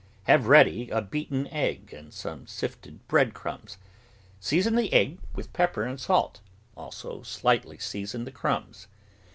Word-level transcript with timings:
Have 0.23 0.47
ready 0.47 0.89
a 0.89 0.99
beaten 0.99 1.45
egg 1.49 1.93
and 1.93 2.11
some 2.11 2.47
sifted 2.47 3.07
bread 3.07 3.35
crumbs. 3.35 3.77
Season 4.39 4.75
the 4.75 4.91
egg 4.91 5.19
with 5.35 5.53
pepper 5.53 5.83
and 5.83 6.01
salt; 6.01 6.41
also 6.75 7.21
slightly 7.21 7.77
season 7.77 8.25
the 8.25 8.31
crumbs. 8.31 8.87